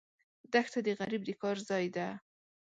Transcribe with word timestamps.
دښته 0.51 0.79
د 0.87 0.89
غریب 0.99 1.21
د 1.25 1.29
کار 1.41 1.57
ځای 1.69 1.85
ده. 1.95 2.07